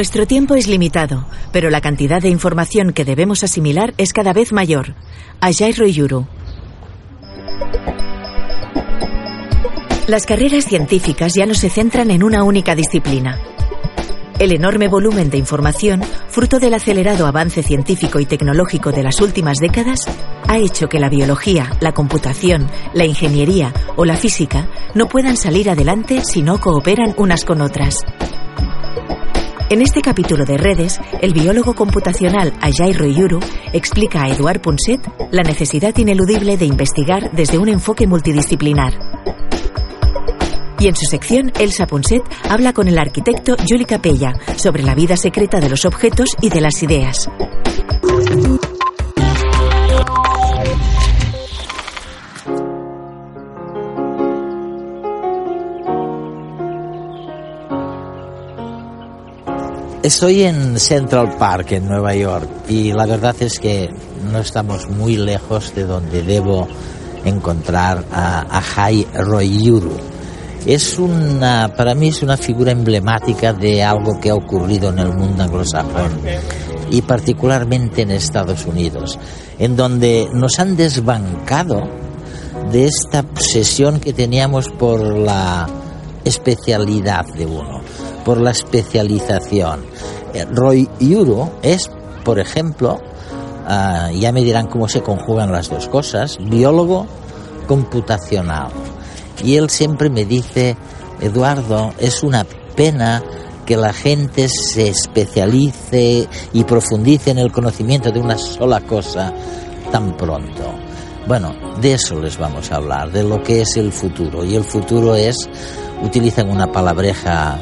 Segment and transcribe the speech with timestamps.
[0.00, 4.50] Nuestro tiempo es limitado, pero la cantidad de información que debemos asimilar es cada vez
[4.50, 4.94] mayor.
[5.42, 6.26] Ajay Royuru.
[10.06, 13.38] Las carreras científicas ya no se centran en una única disciplina.
[14.38, 19.58] El enorme volumen de información, fruto del acelerado avance científico y tecnológico de las últimas
[19.58, 20.06] décadas,
[20.48, 25.68] ha hecho que la biología, la computación, la ingeniería o la física no puedan salir
[25.68, 27.98] adelante si no cooperan unas con otras.
[29.70, 33.38] En este capítulo de Redes, el biólogo computacional Ajay Royuru
[33.72, 38.94] explica a Eduard Punset la necesidad ineludible de investigar desde un enfoque multidisciplinar.
[40.80, 45.16] Y en su sección, Elsa Punset habla con el arquitecto Juli Capella sobre la vida
[45.16, 47.30] secreta de los objetos y de las ideas.
[60.02, 63.90] Estoy en Central Park, en Nueva York, y la verdad es que
[64.32, 66.66] no estamos muy lejos de donde debo
[67.26, 69.92] encontrar a Ajay Royuru.
[70.64, 75.12] Es una, para mí es una figura emblemática de algo que ha ocurrido en el
[75.12, 76.12] mundo anglosajón
[76.90, 79.18] y particularmente en Estados Unidos,
[79.58, 81.82] en donde nos han desbancado
[82.72, 85.68] de esta obsesión que teníamos por la
[86.24, 87.82] especialidad de uno
[88.24, 89.84] por la especialización.
[90.34, 91.90] Eh, Roy Yuro es,
[92.24, 93.00] por ejemplo,
[93.66, 97.06] ah, ya me dirán cómo se conjugan las dos cosas, biólogo
[97.66, 98.68] computacional.
[99.42, 100.76] Y él siempre me dice,
[101.20, 102.44] Eduardo, es una
[102.76, 103.22] pena
[103.64, 109.32] que la gente se especialice y profundice en el conocimiento de una sola cosa
[109.92, 110.74] tan pronto.
[111.26, 114.44] Bueno, de eso les vamos a hablar, de lo que es el futuro.
[114.44, 115.36] Y el futuro es,
[116.02, 117.58] utilizan una palabreja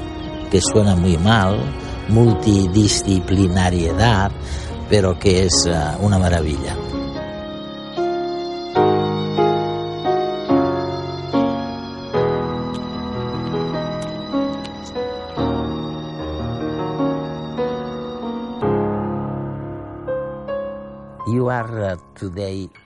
[0.51, 1.61] que suena muy mal,
[2.09, 4.33] multidisciplinariedad,
[4.89, 6.88] pero que es eh, una maravilla.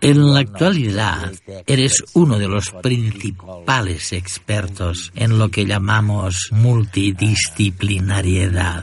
[0.00, 1.32] En la actualidad
[1.66, 8.82] eres uno de los principales expertos en lo que llamamos multidisciplinariedad.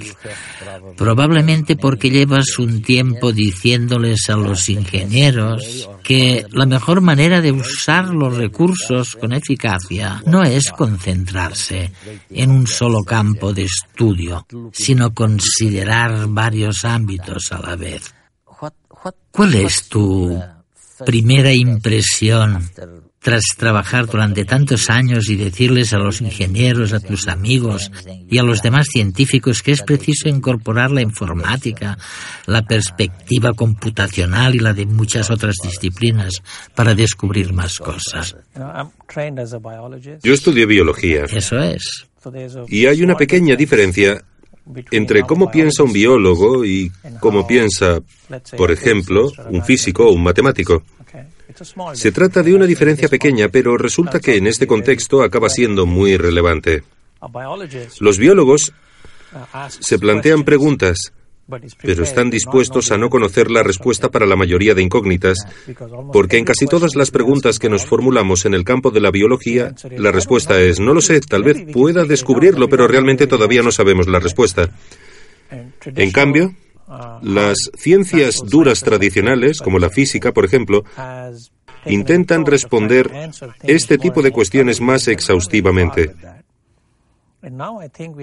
[0.97, 8.09] Probablemente porque llevas un tiempo diciéndoles a los ingenieros que la mejor manera de usar
[8.09, 11.91] los recursos con eficacia no es concentrarse
[12.29, 18.13] en un solo campo de estudio, sino considerar varios ámbitos a la vez.
[19.31, 20.41] ¿Cuál es tu
[21.05, 22.69] primera impresión
[23.21, 27.91] tras trabajar durante tantos años y decirles a los ingenieros, a tus amigos
[28.29, 31.97] y a los demás científicos que es preciso incorporar la informática,
[32.45, 36.41] la perspectiva computacional y la de muchas otras disciplinas
[36.75, 38.35] para descubrir más cosas?
[40.23, 41.25] Yo estudié biología.
[41.25, 42.07] Eso es.
[42.67, 44.23] Y hay una pequeña diferencia
[44.91, 47.99] entre cómo piensa un biólogo y cómo piensa,
[48.57, 50.83] por ejemplo, un físico o un matemático.
[51.93, 56.15] Se trata de una diferencia pequeña, pero resulta que en este contexto acaba siendo muy
[56.17, 56.83] relevante.
[57.99, 58.73] Los biólogos
[59.79, 61.11] se plantean preguntas
[61.81, 65.37] pero están dispuestos a no conocer la respuesta para la mayoría de incógnitas,
[66.11, 69.73] porque en casi todas las preguntas que nos formulamos en el campo de la biología,
[69.97, 74.07] la respuesta es no lo sé, tal vez pueda descubrirlo, pero realmente todavía no sabemos
[74.07, 74.69] la respuesta.
[75.85, 76.53] En cambio,
[77.21, 80.83] las ciencias duras tradicionales, como la física, por ejemplo,
[81.85, 83.09] intentan responder
[83.63, 86.13] este tipo de cuestiones más exhaustivamente.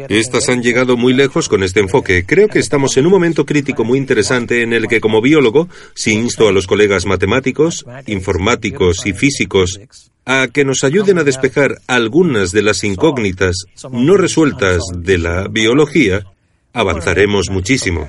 [0.08, 2.24] Estas han llegado muy lejos con este enfoque.
[2.26, 6.12] Creo que estamos en un momento crítico muy interesante en el que como biólogo, si
[6.12, 9.80] insto a los colegas matemáticos, informáticos y físicos
[10.26, 16.26] a que nos ayuden a despejar algunas de las incógnitas no resueltas de la biología,
[16.72, 18.08] avanzaremos muchísimo.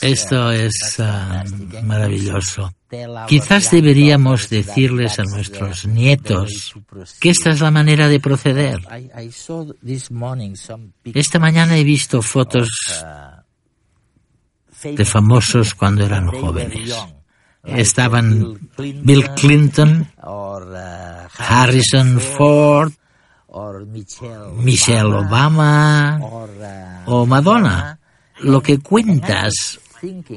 [0.00, 1.44] Esto es ah,
[1.84, 2.72] maravilloso.
[3.28, 6.74] Quizás deberíamos decirles a nuestros nietos
[7.20, 8.80] que esta es la manera de proceder.
[11.14, 12.68] Esta mañana he visto fotos
[14.82, 16.92] de famosos cuando eran jóvenes.
[17.62, 20.10] Estaban Bill Clinton,
[21.38, 22.92] Harrison Ford,
[24.56, 26.18] Michelle Obama
[27.06, 27.99] o Madonna
[28.42, 29.80] lo que cuentas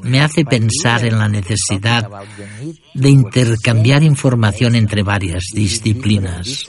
[0.04, 2.10] me hace pensar en la necesidad
[2.94, 6.66] de intercambiar información entre varias disciplinas.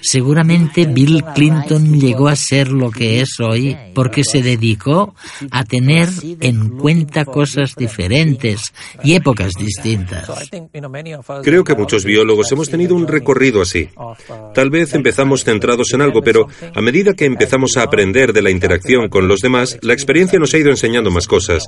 [0.00, 5.14] Seguramente Bill Clinton llegó a ser lo que es hoy porque se dedicó
[5.50, 6.08] a tener
[6.40, 10.28] en cuenta cosas diferentes y épocas distintas.
[11.42, 13.88] Creo que muchos biólogos hemos tenido un recorrido así.
[14.54, 18.50] Tal vez empezamos centrados en algo, pero a medida que empezamos a aprender de la
[18.50, 21.64] interacción con los demás, la experiencia nos ha ido enseñando más cosas.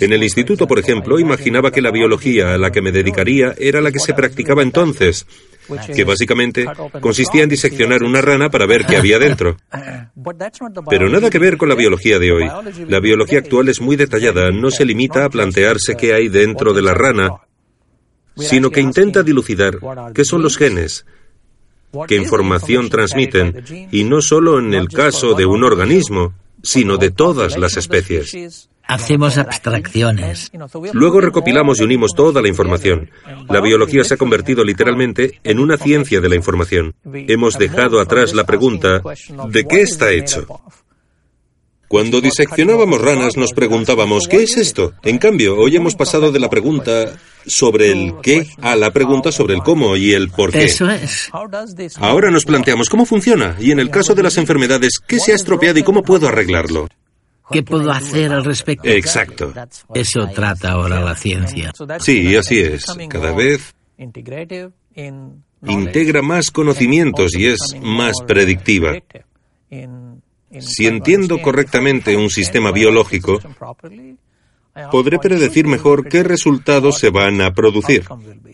[0.00, 3.80] En el instituto, por ejemplo, imaginaba que la biología a la que me dedicaría era
[3.80, 5.26] la que se practicaba entonces,
[5.94, 6.66] que básicamente
[7.00, 9.56] consistía en diseccionar una rana para ver qué había dentro.
[10.88, 12.48] Pero nada que ver con la biología de hoy.
[12.88, 16.82] La biología actual es muy detallada, no se limita a plantearse qué hay dentro de
[16.82, 17.30] la rana,
[18.36, 19.78] sino que intenta dilucidar
[20.14, 21.06] qué son los genes,
[22.08, 27.58] qué información transmiten, y no solo en el caso de un organismo, sino de todas
[27.58, 28.68] las especies.
[28.86, 30.52] Hacemos abstracciones.
[30.92, 33.10] Luego recopilamos y unimos toda la información.
[33.48, 36.94] La biología se ha convertido literalmente en una ciencia de la información.
[37.12, 39.02] Hemos dejado atrás la pregunta
[39.48, 40.46] ¿de qué está hecho?
[41.88, 44.92] Cuando diseccionábamos ranas nos preguntábamos ¿qué es esto?
[45.02, 47.16] En cambio, hoy hemos pasado de la pregunta
[47.46, 50.64] sobre el qué a la pregunta sobre el cómo y el por qué.
[50.64, 51.30] Eso es.
[51.96, 55.36] Ahora nos planteamos cómo funciona y en el caso de las enfermedades, ¿qué se ha
[55.36, 56.88] estropeado y cómo puedo arreglarlo?
[57.50, 58.88] ¿Qué puedo hacer al respecto?
[58.88, 59.52] Exacto.
[59.94, 61.72] Eso trata ahora la ciencia.
[62.00, 62.86] Sí, así es.
[63.08, 63.74] Cada vez
[65.66, 68.94] integra más conocimientos y es más predictiva.
[70.60, 73.40] Si entiendo correctamente un sistema biológico,
[74.90, 78.04] podré predecir mejor qué resultados se van a producir.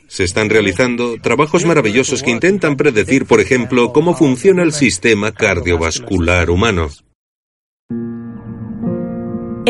[0.09, 6.51] Se están realizando trabajos maravillosos que intentan predecir, por ejemplo, cómo funciona el sistema cardiovascular
[6.51, 6.89] humano.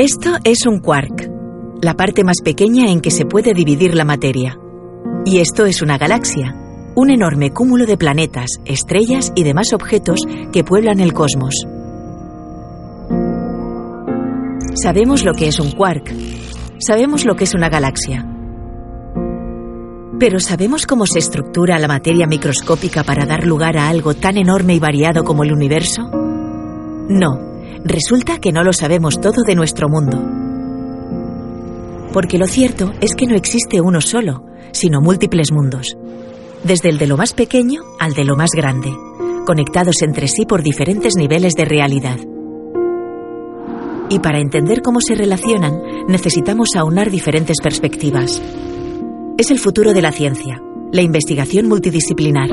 [0.02, 1.30] Esto es un quark,
[1.82, 4.58] la parte más pequeña en que se puede dividir la materia.
[5.26, 6.54] Y esto es una galaxia,
[6.96, 10.22] un enorme cúmulo de planetas, estrellas y demás objetos
[10.54, 11.66] que pueblan el cosmos.
[14.82, 16.10] Sabemos lo que es un quark,
[16.78, 18.26] sabemos lo que es una galaxia.
[20.18, 24.74] Pero ¿sabemos cómo se estructura la materia microscópica para dar lugar a algo tan enorme
[24.74, 26.08] y variado como el universo?
[27.10, 27.49] No,
[27.84, 30.22] resulta que no lo sabemos todo de nuestro mundo.
[32.12, 35.96] Porque lo cierto es que no existe uno solo, sino múltiples mundos.
[36.64, 38.90] Desde el de lo más pequeño al de lo más grande,
[39.46, 42.18] conectados entre sí por diferentes niveles de realidad.
[44.10, 48.42] Y para entender cómo se relacionan, necesitamos aunar diferentes perspectivas.
[49.38, 50.60] Es el futuro de la ciencia,
[50.92, 52.50] la investigación multidisciplinar.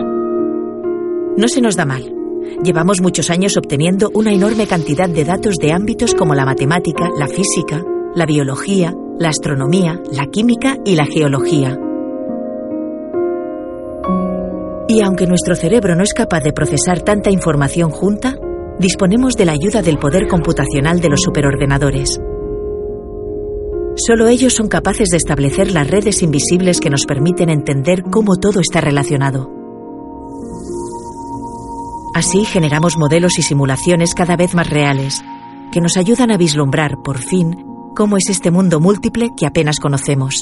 [1.36, 2.17] No se nos da mal.
[2.64, 7.28] Llevamos muchos años obteniendo una enorme cantidad de datos de ámbitos como la matemática, la
[7.28, 7.84] física,
[8.16, 11.78] la biología, la astronomía, la química y la geología.
[14.88, 18.36] Y aunque nuestro cerebro no es capaz de procesar tanta información junta,
[18.80, 22.20] disponemos de la ayuda del poder computacional de los superordenadores.
[23.96, 28.60] Solo ellos son capaces de establecer las redes invisibles que nos permiten entender cómo todo
[28.60, 29.57] está relacionado.
[32.18, 35.24] Así generamos modelos y simulaciones cada vez más reales,
[35.72, 37.64] que nos ayudan a vislumbrar, por fin,
[37.96, 40.42] cómo es este mundo múltiple que apenas conocemos.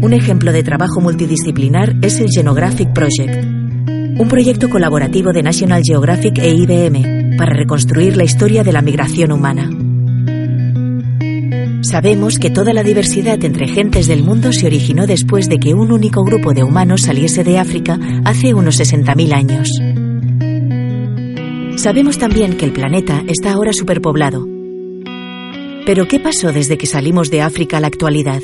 [0.00, 6.38] Un ejemplo de trabajo multidisciplinar es el Genographic Project, un proyecto colaborativo de National Geographic
[6.38, 9.68] e IBM para reconstruir la historia de la migración humana.
[11.82, 15.92] Sabemos que toda la diversidad entre gentes del mundo se originó después de que un
[15.92, 19.68] único grupo de humanos saliese de África hace unos 60.000 años.
[21.80, 24.44] Sabemos también que el planeta está ahora superpoblado.
[25.86, 28.42] Pero ¿qué pasó desde que salimos de África a la actualidad?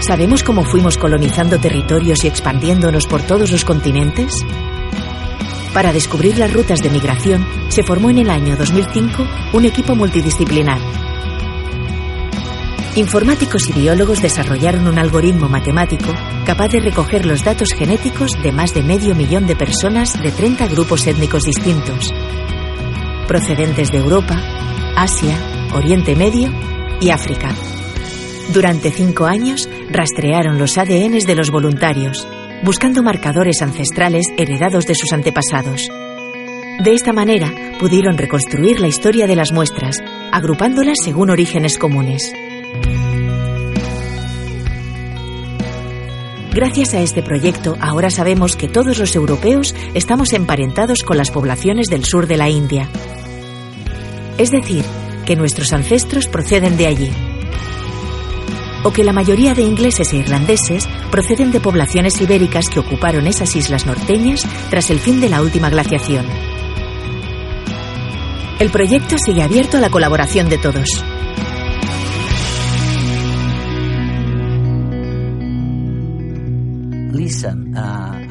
[0.00, 4.44] ¿Sabemos cómo fuimos colonizando territorios y expandiéndonos por todos los continentes?
[5.74, 10.78] Para descubrir las rutas de migración, se formó en el año 2005 un equipo multidisciplinar.
[12.94, 16.12] Informáticos y biólogos desarrollaron un algoritmo matemático
[16.44, 20.66] capaz de recoger los datos genéticos de más de medio millón de personas de 30
[20.66, 22.12] grupos étnicos distintos,
[23.26, 24.38] procedentes de Europa,
[24.94, 25.38] Asia,
[25.72, 26.52] Oriente Medio
[27.00, 27.48] y África.
[28.52, 32.28] Durante cinco años rastrearon los ADNs de los voluntarios,
[32.62, 35.88] buscando marcadores ancestrales heredados de sus antepasados.
[36.82, 39.98] De esta manera pudieron reconstruir la historia de las muestras,
[40.32, 42.32] agrupándolas según orígenes comunes.
[46.54, 51.88] Gracias a este proyecto, ahora sabemos que todos los europeos estamos emparentados con las poblaciones
[51.88, 52.88] del sur de la India.
[54.36, 54.84] Es decir,
[55.24, 57.31] que nuestros ancestros proceden de allí.
[58.84, 63.54] O que la mayoría de ingleses e irlandeses proceden de poblaciones ibéricas que ocuparon esas
[63.56, 66.26] islas norteñas tras el fin de la última glaciación.
[68.58, 71.04] El proyecto sigue abierto a la colaboración de todos.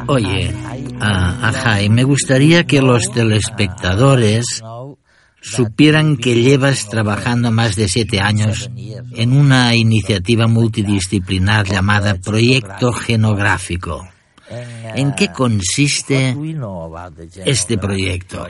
[0.08, 0.54] Oye,
[1.00, 4.62] ajá, y me gustaría que los telespectadores
[5.42, 8.70] supieran que llevas trabajando más de siete años
[9.14, 14.08] en una iniciativa multidisciplinar llamada Proyecto Genográfico.
[14.96, 16.36] ¿En qué consiste
[17.46, 18.48] este proyecto?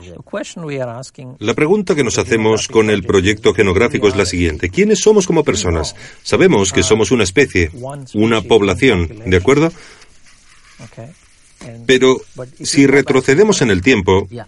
[1.39, 4.69] La pregunta que nos hacemos con el proyecto genográfico es la siguiente.
[4.69, 5.95] ¿Quiénes somos como personas?
[6.23, 7.71] Sabemos que somos una especie,
[8.15, 9.71] una población, ¿de acuerdo?
[11.85, 12.17] Pero
[12.61, 14.45] si retrocedemos en el tiempo, em,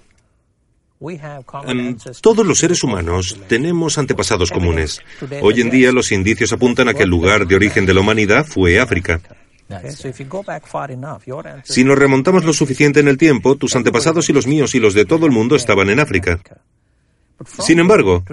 [2.21, 5.01] todos los seres humanos tenemos antepasados comunes.
[5.41, 8.45] Hoy en día los indicios apuntan a que el lugar de origen de la humanidad
[8.45, 9.21] fue África.
[11.63, 14.93] Si nos remontamos lo suficiente en el tiempo, tus antepasados y los míos y los
[14.93, 16.39] de todo el mundo estaban en África.
[17.59, 18.23] Sin embargo,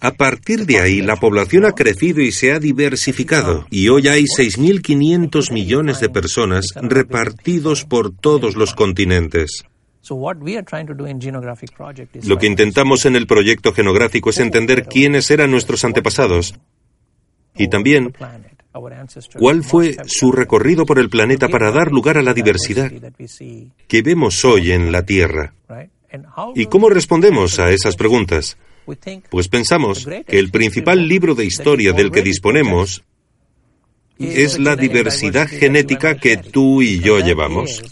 [0.00, 4.24] a partir de ahí la población ha crecido y se ha diversificado y hoy hay
[4.24, 9.64] 6.500 millones de personas repartidos por todos los continentes.
[12.24, 16.54] Lo que intentamos en el proyecto genográfico es entender quiénes eran nuestros antepasados
[17.56, 18.14] y también
[19.38, 22.90] cuál fue su recorrido por el planeta para dar lugar a la diversidad
[23.86, 25.54] que vemos hoy en la Tierra.
[26.54, 28.56] ¿Y cómo respondemos a esas preguntas?
[29.30, 33.04] Pues pensamos que el principal libro de historia del que disponemos
[34.18, 37.82] es la diversidad genética que tú y yo llevamos.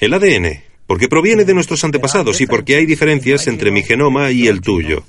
[0.00, 4.46] El ADN, porque proviene de nuestros antepasados y porque hay diferencias entre mi genoma y
[4.46, 5.04] el tuyo.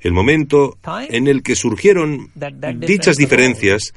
[0.00, 0.76] El momento
[1.08, 2.30] en el que surgieron
[2.76, 3.94] dichas diferencias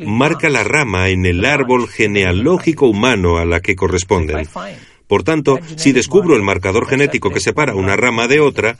[0.00, 4.48] marca la rama en el árbol genealógico humano a la que corresponden.
[5.06, 8.78] Por tanto, si descubro el marcador genético que separa una rama de otra,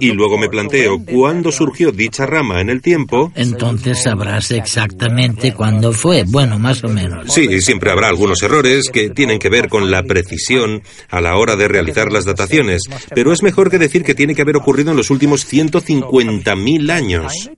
[0.00, 3.32] y luego me planteo cuándo surgió dicha rama en el tiempo.
[3.34, 7.32] Entonces sabrás exactamente cuándo fue, bueno, más o menos.
[7.32, 11.56] Sí, siempre habrá algunos errores que tienen que ver con la precisión a la hora
[11.56, 12.82] de realizar las dataciones,
[13.14, 17.50] pero es mejor que decir que tiene que haber ocurrido en los últimos 150.000 años.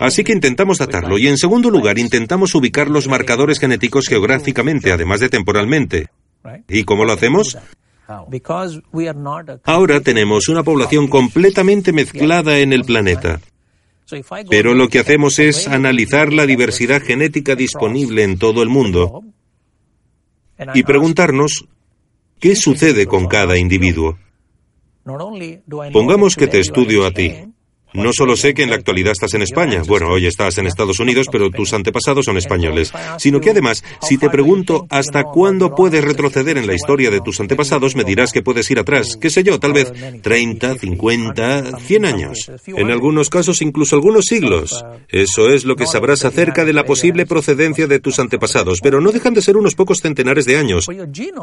[0.00, 5.20] Así que intentamos datarlo y en segundo lugar intentamos ubicar los marcadores genéticos geográficamente, además
[5.20, 6.08] de temporalmente.
[6.68, 7.56] ¿Y cómo lo hacemos?
[9.64, 13.40] Ahora tenemos una población completamente mezclada en el planeta.
[14.48, 19.22] Pero lo que hacemos es analizar la diversidad genética disponible en todo el mundo
[20.74, 21.66] y preguntarnos
[22.38, 24.18] qué sucede con cada individuo.
[25.92, 27.32] Pongamos que te estudio a ti.
[27.92, 31.00] No solo sé que en la actualidad estás en España, bueno, hoy estás en Estados
[31.00, 36.04] Unidos, pero tus antepasados son españoles, sino que además, si te pregunto hasta cuándo puedes
[36.04, 39.42] retroceder en la historia de tus antepasados, me dirás que puedes ir atrás, qué sé
[39.42, 39.92] yo, tal vez
[40.22, 44.84] 30, 50, 100 años, en algunos casos incluso algunos siglos.
[45.08, 49.10] Eso es lo que sabrás acerca de la posible procedencia de tus antepasados, pero no
[49.10, 50.86] dejan de ser unos pocos centenares de años.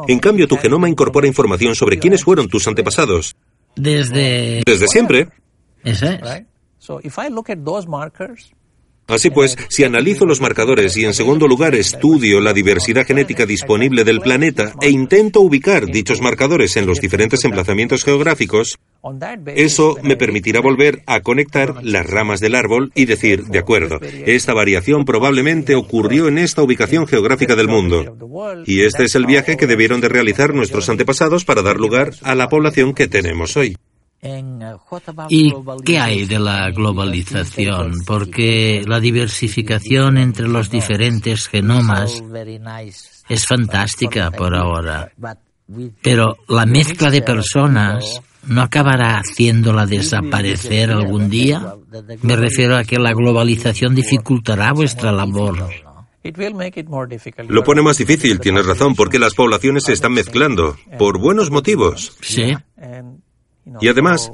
[0.08, 3.36] En cambio, tu genoma incorpora información sobre quiénes fueron tus antepasados.
[3.76, 4.62] Desde...
[4.66, 5.28] Desde siempre.
[9.08, 14.04] Así pues, si analizo los marcadores y en segundo lugar estudio la diversidad genética disponible
[14.04, 18.78] del planeta e intento ubicar dichos marcadores en los diferentes emplazamientos geográficos,
[19.46, 24.52] eso me permitirá volver a conectar las ramas del árbol y decir, de acuerdo, esta
[24.52, 28.14] variación probablemente ocurrió en esta ubicación geográfica del mundo.
[28.66, 32.34] Y este es el viaje que debieron de realizar nuestros antepasados para dar lugar a
[32.34, 33.74] la población que tenemos hoy.
[35.28, 35.52] ¿Y
[35.84, 37.94] qué hay de la globalización?
[38.06, 42.22] Porque la diversificación entre los diferentes genomas
[43.28, 45.12] es fantástica por ahora.
[46.02, 51.74] Pero la mezcla de personas no acabará haciéndola desaparecer algún día.
[52.22, 55.68] Me refiero a que la globalización dificultará vuestra labor.
[57.48, 62.16] Lo pone más difícil, tienes razón, porque las poblaciones se están mezclando, por buenos motivos.
[62.20, 62.54] Sí.
[63.80, 64.32] Y además,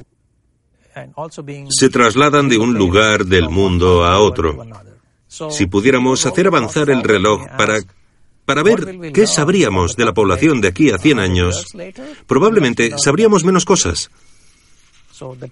[1.68, 4.64] se trasladan de un lugar del mundo a otro.
[5.50, 7.80] Si pudiéramos hacer avanzar el reloj para,
[8.44, 11.66] para ver qué sabríamos de la población de aquí a 100 años,
[12.26, 14.10] probablemente sabríamos menos cosas.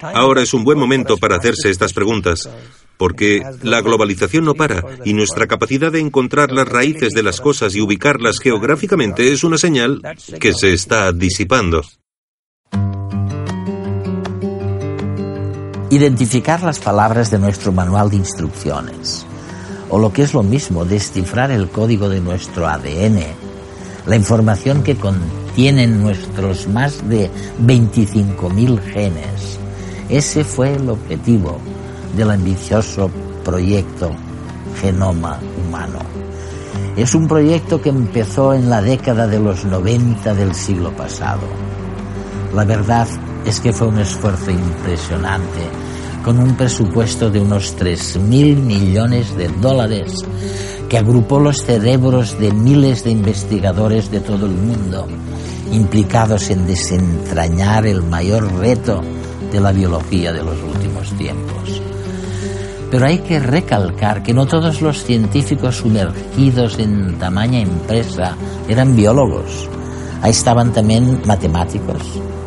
[0.00, 2.48] Ahora es un buen momento para hacerse estas preguntas,
[2.96, 7.74] porque la globalización no para y nuestra capacidad de encontrar las raíces de las cosas
[7.74, 10.00] y ubicarlas geográficamente es una señal
[10.40, 11.82] que se está disipando.
[15.92, 19.26] Identificar las palabras de nuestro manual de instrucciones,
[19.90, 23.20] o lo que es lo mismo, descifrar el código de nuestro ADN,
[24.06, 27.30] la información que contienen nuestros más de
[27.60, 29.58] 25.000 genes.
[30.08, 31.58] Ese fue el objetivo
[32.16, 33.10] del ambicioso
[33.44, 34.12] proyecto
[34.80, 35.98] Genoma Humano.
[36.96, 41.42] Es un proyecto que empezó en la década de los 90 del siglo pasado.
[42.54, 43.06] La verdad
[43.44, 45.60] es que fue un esfuerzo impresionante,
[46.24, 50.14] con un presupuesto de unos 3.000 millones de dólares,
[50.88, 55.06] que agrupó los cerebros de miles de investigadores de todo el mundo,
[55.72, 59.00] implicados en desentrañar el mayor reto
[59.50, 61.82] de la biología de los últimos tiempos.
[62.90, 68.36] Pero hay que recalcar que no todos los científicos sumergidos en tamaña empresa
[68.68, 69.68] eran biólogos.
[70.20, 72.02] Ahí estaban también matemáticos,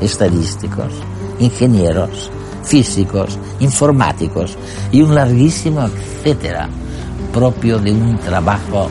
[0.06, 0.94] estadísticos,
[1.40, 2.32] ingenieros,
[2.64, 4.58] físicos, informáticos
[4.92, 6.70] y un larguísimo etcétera
[7.34, 8.90] propio de un trabajo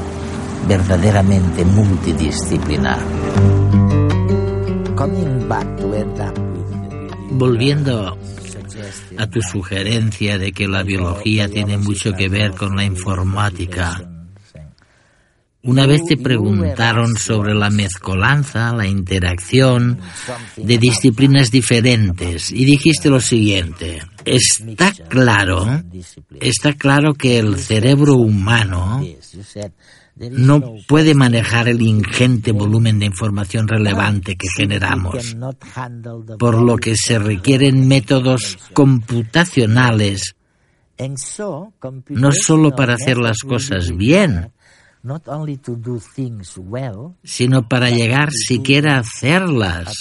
[0.68, 2.98] verdaderamente multidisciplinar.
[7.30, 8.16] Volviendo
[9.18, 14.13] a tu sugerencia de que la biología tiene mucho que ver con la informática.
[15.64, 19.98] Una vez te preguntaron sobre la mezcolanza, la interacción
[20.56, 25.82] de disciplinas diferentes y dijiste lo siguiente, está claro,
[26.38, 29.02] está claro que el cerebro humano
[30.16, 35.34] no puede manejar el ingente volumen de información relevante que generamos,
[36.38, 40.36] por lo que se requieren métodos computacionales
[42.08, 44.52] no solo para hacer las cosas bien,
[47.22, 49.94] sino para llegar siquiera a hacerlas.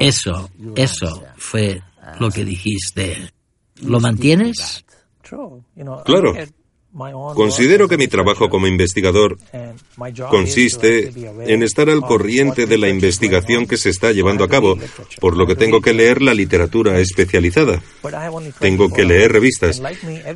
[0.00, 1.82] Eso, eso fue
[2.20, 3.32] lo que dijiste.
[3.82, 4.84] ¿Lo mantienes?
[6.04, 6.34] Claro.
[7.34, 9.38] Considero que mi trabajo como investigador
[10.30, 11.10] consiste
[11.46, 14.78] en estar al corriente de la investigación que se está llevando a cabo,
[15.18, 17.82] por lo que tengo que leer la literatura especializada.
[18.58, 19.80] Tengo que leer revistas.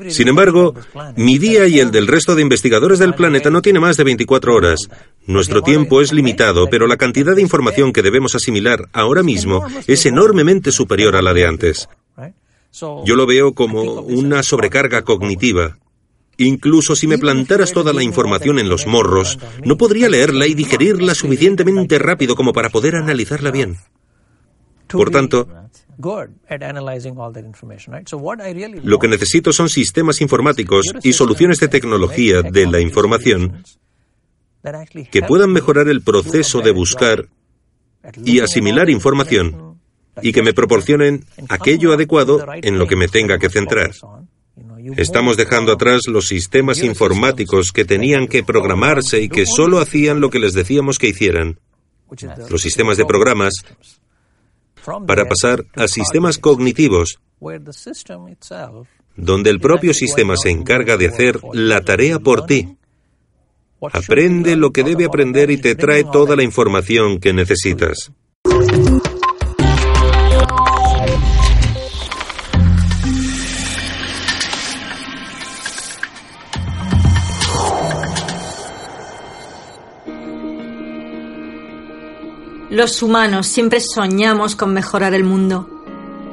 [0.09, 0.75] Sin embargo,
[1.17, 4.55] mi día y el del resto de investigadores del planeta no tiene más de 24
[4.55, 4.89] horas.
[5.27, 10.07] Nuestro tiempo es limitado, pero la cantidad de información que debemos asimilar ahora mismo es
[10.07, 11.89] enormemente superior a la de antes.
[12.81, 15.79] Yo lo veo como una sobrecarga cognitiva.
[16.39, 21.15] Incluso si me plantaras toda la información en los morros, no podría leerla y digerirla
[21.15, 23.77] suficientemente rápido como para poder analizarla bien.
[24.89, 25.49] Por tanto,
[28.83, 33.65] lo que necesito son sistemas informáticos y soluciones de tecnología de la información
[35.11, 37.29] que puedan mejorar el proceso de buscar
[38.25, 39.81] y asimilar información
[40.23, 43.93] y que me proporcionen aquello adecuado en lo que me tenga que centrar.
[44.97, 50.31] Estamos dejando atrás los sistemas informáticos que tenían que programarse y que solo hacían lo
[50.31, 51.59] que les decíamos que hicieran.
[52.49, 53.55] Los sistemas de programas
[55.07, 57.19] para pasar a sistemas cognitivos,
[59.17, 62.77] donde el propio sistema se encarga de hacer la tarea por ti.
[63.93, 68.13] Aprende lo que debe aprender y te trae toda la información que necesitas.
[82.77, 85.67] Los humanos siempre soñamos con mejorar el mundo.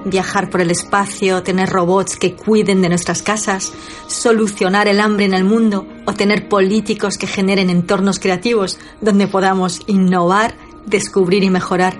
[0.03, 3.71] Viajar por el espacio, tener robots que cuiden de nuestras casas,
[4.07, 9.83] solucionar el hambre en el mundo o tener políticos que generen entornos creativos donde podamos
[9.87, 10.53] innovar,
[10.85, 11.97] descubrir y mejorar.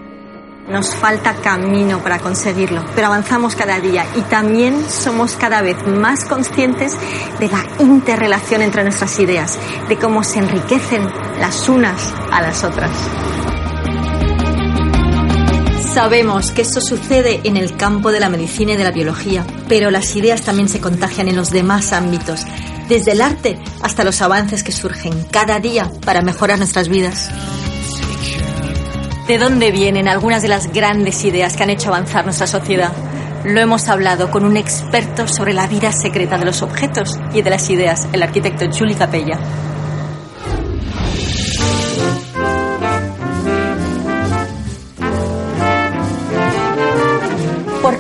[0.68, 6.26] Nos falta camino para conseguirlo, pero avanzamos cada día y también somos cada vez más
[6.26, 6.98] conscientes
[7.40, 11.08] de la interrelación entre nuestras ideas, de cómo se enriquecen
[11.40, 12.92] las unas a las otras.
[15.94, 19.92] Sabemos que esto sucede en el campo de la medicina y de la biología, pero
[19.92, 22.48] las ideas también se contagian en los demás ámbitos,
[22.90, 27.30] desde el arte hasta los avances que surgen cada día para mejorar nuestras vidas.
[29.28, 32.92] ¿De dónde vienen algunas de las grandes ideas que han hecho avanzar nuestra sociedad?
[33.46, 37.52] Lo hemos hablado con un experto sobre la vida secreta de los objetos y de
[37.52, 39.38] las ideas, el arquitecto Juli Capella.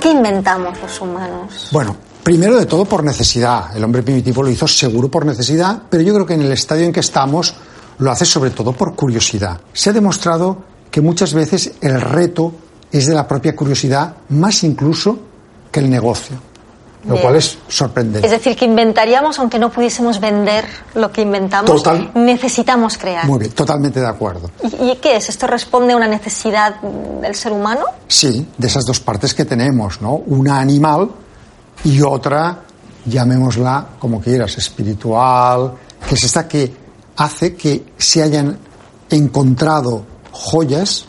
[0.03, 1.69] Qué inventamos los humanos?
[1.71, 3.75] Bueno, primero de todo por necesidad.
[3.75, 6.85] El hombre primitivo lo hizo seguro por necesidad, pero yo creo que en el estadio
[6.85, 7.55] en que estamos
[7.99, 9.61] lo hace sobre todo por curiosidad.
[9.71, 10.57] Se ha demostrado
[10.91, 12.53] que muchas veces el reto
[12.91, 15.17] es de la propia curiosidad, más incluso
[15.71, 16.52] que el negocio
[17.05, 18.25] lo cual es sorprendente.
[18.25, 21.83] Es decir, que inventaríamos aunque no pudiésemos vender lo que inventamos.
[22.15, 23.25] necesitamos crear.
[23.27, 24.49] Muy bien, totalmente de acuerdo.
[24.63, 25.29] ¿Y, qué es?
[25.29, 27.85] ¿Esto responde a una necesidad del ser humano?
[28.07, 30.13] Sí, de esas dos partes que tenemos, ¿no?
[30.13, 31.09] Una animal
[31.83, 32.59] y otra,
[33.05, 35.73] llamémosla como quieras, espiritual,
[36.07, 36.73] que es esta que
[37.17, 38.57] hace que se hayan
[39.09, 41.05] encontrado joyas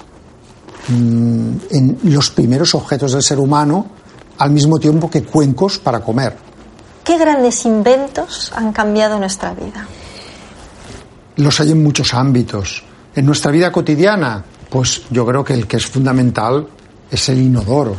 [0.88, 3.93] mm, en los primeros objetos del ser humano
[4.38, 6.36] al mismo tiempo que cuencos para comer.
[7.04, 9.86] ¿Qué grandes inventos han cambiado nuestra vida?
[11.36, 12.82] Los hay en muchos ámbitos.
[13.14, 16.66] En nuestra vida cotidiana, pues yo creo que el que es fundamental
[17.10, 17.96] es el inodoro.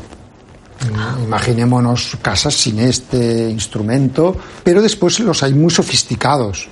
[0.98, 1.17] Ah.
[1.24, 6.67] Imaginémonos casas sin este instrumento, pero después los hay muy sofisticados.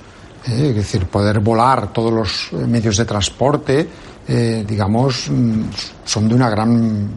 [0.46, 0.68] ¿eh?
[0.70, 3.88] Es decir, poder volar todos los medios de transporte,
[4.26, 5.62] eh, digamos, mm,
[6.04, 7.08] son de una gran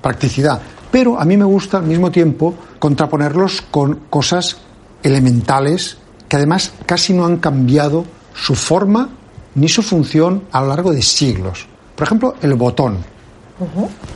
[0.00, 0.60] practicidad.
[0.90, 4.58] Pero a mí me gusta al mismo tiempo contraponerlos con cosas
[5.02, 5.98] elementales
[6.28, 9.08] que además casi no han cambiado su forma
[9.54, 11.66] ni su función a lo largo de siglos.
[11.94, 12.98] Por ejemplo, el botón.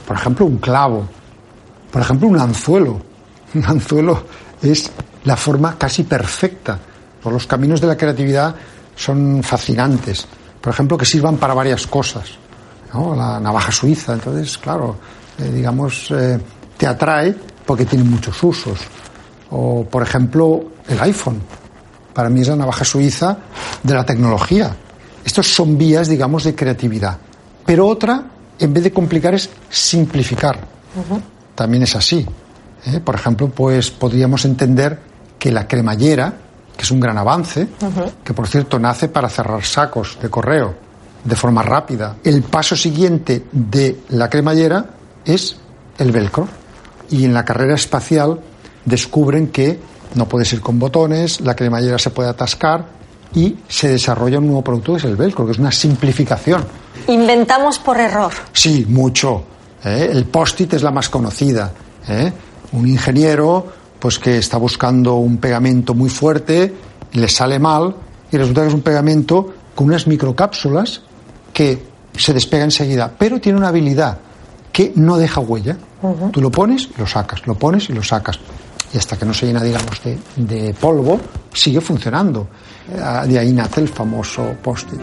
[0.07, 1.07] Por ejemplo, un clavo.
[1.91, 3.01] Por ejemplo, un anzuelo.
[3.55, 4.25] Un anzuelo
[4.63, 4.91] es
[5.23, 6.77] la forma casi perfecta.
[7.25, 8.55] los caminos de la creatividad
[8.97, 10.27] son fascinantes.
[10.61, 12.31] Por ejemplo, que sirvan para varias cosas.
[12.93, 14.15] La navaja suiza.
[14.15, 14.97] Entonces, claro,
[15.39, 16.39] eh, digamos, eh,
[16.77, 17.35] te atrae
[17.65, 18.79] porque tiene muchos usos.
[19.51, 21.41] O, por ejemplo, el iPhone.
[22.13, 23.39] Para mí es la navaja suiza
[23.83, 24.75] de la tecnología.
[25.25, 27.19] Estos son vías, digamos, de creatividad.
[27.65, 28.23] Pero otra,
[28.59, 30.59] en vez de complicar, es simplificar.
[31.55, 32.27] También es así.
[32.87, 33.01] ¿eh?
[33.01, 34.99] Por ejemplo, pues podríamos entender
[35.39, 36.35] que la cremallera,
[36.77, 37.69] que es un gran avance,
[38.23, 40.75] que por cierto nace para cerrar sacos de correo
[41.25, 42.17] de forma rápida.
[42.23, 44.85] El paso siguiente de la cremallera
[45.25, 45.57] es
[45.99, 46.47] el velcro
[47.11, 48.41] y en la carrera espacial
[48.85, 49.79] descubren que
[50.15, 52.87] no puede ser con botones, la cremallera se puede atascar
[53.35, 56.65] y se desarrolla un nuevo producto que es el velcro, que es una simplificación.
[57.09, 58.33] Inventamos por error.
[58.53, 59.45] Sí, mucho.
[59.85, 60.09] ¿eh?
[60.13, 61.73] El post-it es la más conocida.
[62.09, 62.33] ¿eh?
[62.73, 63.67] Un ingeniero
[63.99, 66.75] pues que está buscando un pegamento muy fuerte,
[67.13, 67.95] le sale mal
[68.31, 71.01] y resulta que es un pegamento con unas microcápsulas
[71.53, 71.83] que
[72.17, 74.19] se despega enseguida, pero tiene una habilidad
[74.75, 75.79] que no deja huella.
[76.33, 78.41] Tú lo pones y lo sacas, lo pones y lo sacas.
[78.93, 80.01] Y hasta que no se llena, digamos,
[80.37, 81.21] de, polvo,
[81.53, 82.49] sigue funcionando.
[82.93, 85.01] Eh, de ahí nace el famoso post-it.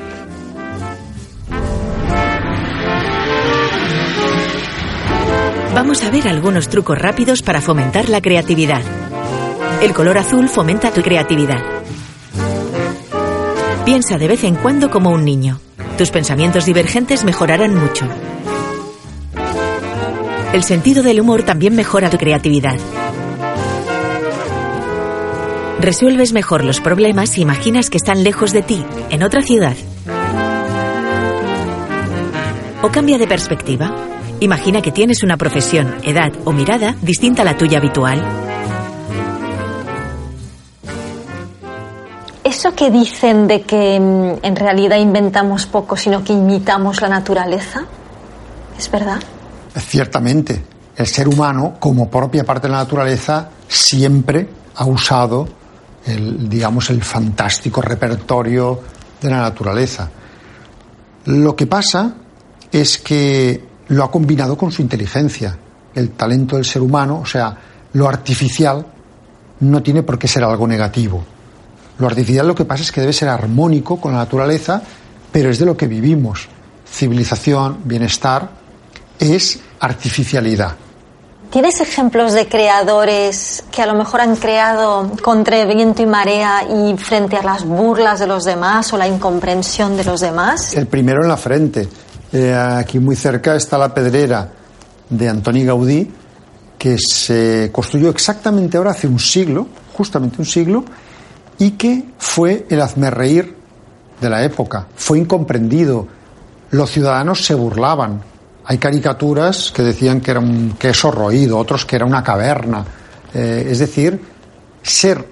[5.73, 8.81] Vamos a ver algunos trucos rápidos para fomentar la creatividad.
[9.81, 11.63] El color azul fomenta tu creatividad.
[13.85, 15.59] Piensa de vez en cuando como un niño.
[15.97, 18.05] Tus pensamientos divergentes mejorarán mucho.
[20.53, 22.75] El sentido del humor también mejora tu creatividad.
[25.79, 29.77] Resuelves mejor los problemas si imaginas que están lejos de ti, en otra ciudad.
[32.81, 33.95] O cambia de perspectiva.
[34.41, 38.21] Imagina que tienes una profesión, edad o mirada distinta a la tuya habitual.
[42.43, 47.85] Eso que dicen de que mm, en realidad inventamos poco, sino que imitamos la naturaleza,
[48.77, 49.21] ¿es verdad?
[49.75, 50.63] Ciertamente,
[50.95, 55.47] el ser humano, como propia parte de la naturaleza, siempre ha usado
[56.05, 58.79] el, digamos, el fantástico repertorio
[59.21, 60.09] de la naturaleza.
[61.25, 62.15] Lo que pasa
[62.71, 65.57] es que lo ha combinado con su inteligencia.
[65.93, 67.55] El talento del ser humano, o sea,
[67.93, 68.85] lo artificial,
[69.59, 71.23] no tiene por qué ser algo negativo.
[71.99, 74.81] Lo artificial lo que pasa es que debe ser armónico con la naturaleza,
[75.31, 76.47] pero es de lo que vivimos.
[76.85, 78.60] Civilización, bienestar,
[79.21, 80.75] es artificialidad.
[81.51, 86.97] ¿Tienes ejemplos de creadores que a lo mejor han creado contra viento y marea y
[86.97, 90.73] frente a las burlas de los demás o la incomprensión de los demás?
[90.73, 91.89] El primero en la frente.
[92.31, 94.49] Eh, aquí muy cerca está la pedrera
[95.09, 96.09] de Antoni Gaudí,
[96.77, 100.85] que se construyó exactamente ahora hace un siglo, justamente un siglo,
[101.59, 103.57] y que fue el hazmerreír
[104.21, 104.87] de la época.
[104.95, 106.07] Fue incomprendido.
[106.69, 108.30] Los ciudadanos se burlaban
[108.65, 112.85] hay caricaturas que decían que era un queso roído, otros que era una caverna.
[113.33, 114.19] Eh, es decir,
[114.81, 115.25] ser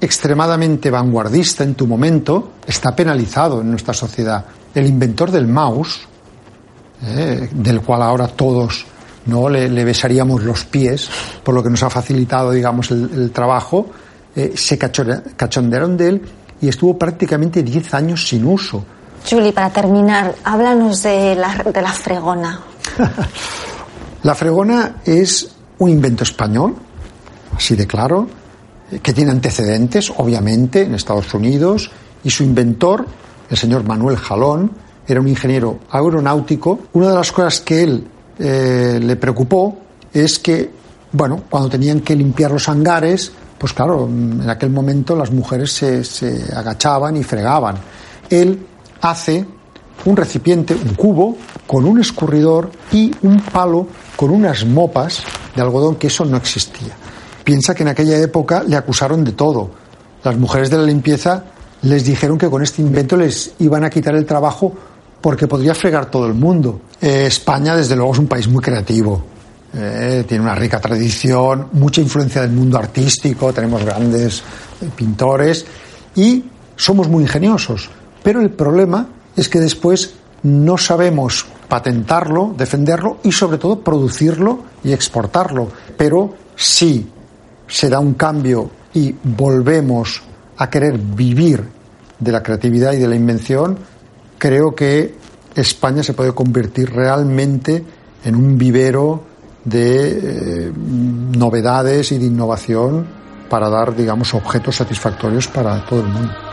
[0.00, 4.44] extremadamente vanguardista en tu momento está penalizado en nuestra sociedad.
[4.74, 6.00] El inventor del mouse,
[7.02, 8.86] eh, del cual ahora todos
[9.26, 11.08] no le, besaríamos los pies,
[11.42, 13.88] por lo que nos ha facilitado, digamos, el, trabajo.
[14.34, 16.22] Eh, se cachondearon de él
[16.60, 18.84] y estuvo prácticamente 10 años sin uso.
[19.28, 22.60] Julie, para terminar, háblanos de la, de la fregona.
[24.22, 25.48] la fregona es
[25.78, 26.74] un invento español,
[27.56, 28.28] así de claro,
[29.02, 31.90] que tiene antecedentes, obviamente, en Estados Unidos,
[32.22, 33.06] y su inventor,
[33.50, 34.70] el señor Manuel Jalón,
[35.06, 36.80] era un ingeniero aeronáutico.
[36.92, 38.06] Una de las cosas que él
[38.38, 39.78] eh, le preocupó
[40.12, 40.70] es que,
[41.12, 46.04] bueno, cuando tenían que limpiar los hangares, pues claro, en aquel momento las mujeres se,
[46.04, 47.76] se agachaban y fregaban.
[48.28, 48.66] Él
[49.00, 49.46] hace
[50.04, 55.22] un recipiente, un cubo, con un escurridor y un palo con unas mopas
[55.54, 56.94] de algodón, que eso no existía.
[57.44, 59.70] Piensa que en aquella época le acusaron de todo.
[60.22, 61.44] Las mujeres de la limpieza
[61.82, 64.74] les dijeron que con este invento les iban a quitar el trabajo
[65.20, 66.80] porque podría fregar todo el mundo.
[67.00, 69.24] Eh, España, desde luego, es un país muy creativo.
[69.74, 74.42] Eh, tiene una rica tradición, mucha influencia del mundo artístico, tenemos grandes
[74.80, 75.66] eh, pintores
[76.14, 76.44] y
[76.76, 77.90] somos muy ingeniosos.
[78.26, 84.92] Pero el problema es que después no sabemos patentarlo, defenderlo y sobre todo producirlo y
[84.92, 85.68] exportarlo.
[85.96, 87.08] Pero si
[87.68, 90.24] se da un cambio y volvemos
[90.56, 91.62] a querer vivir
[92.18, 93.78] de la creatividad y de la invención,
[94.38, 95.14] creo que
[95.54, 97.84] España se puede convertir realmente
[98.24, 99.22] en un vivero
[99.64, 103.06] de eh, novedades y de innovación
[103.48, 106.45] para dar, digamos, objetos satisfactorios para todo el mundo.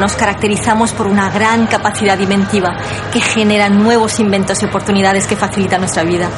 [0.00, 2.74] Nos caracterizamos por una gran capacidad inventiva
[3.12, 6.30] que genera nuevos inventos y oportunidades que facilitan nuestra vida.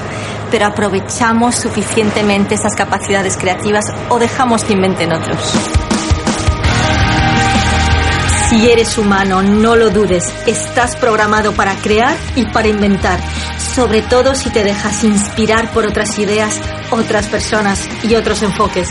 [0.51, 5.39] Pero aprovechamos suficientemente esas capacidades creativas o dejamos que inventen otros.
[8.49, 13.21] Si eres humano, no lo dudes, estás programado para crear y para inventar,
[13.75, 18.89] sobre todo si te dejas inspirar por otras ideas, otras personas y otros enfoques.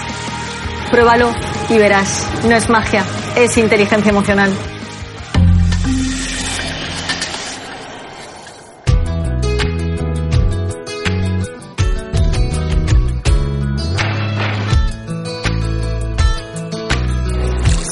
[0.90, 1.32] Pruébalo
[1.70, 4.52] y verás, no es magia, es inteligencia emocional.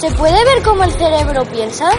[0.01, 1.91] ¿Se puede ver cómo el cerebro piensa?